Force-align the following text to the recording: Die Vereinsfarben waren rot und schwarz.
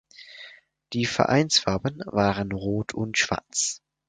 Die 0.93 1.05
Vereinsfarben 1.05 2.01
waren 2.07 2.51
rot 2.53 2.95
und 2.95 3.19
schwarz. 3.19 3.83